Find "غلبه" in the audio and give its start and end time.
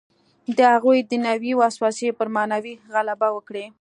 2.93-3.27